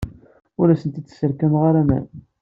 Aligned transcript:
Ur 0.59 0.67
asent-d-sserkameɣ 0.69 1.63
aman. 1.81 2.05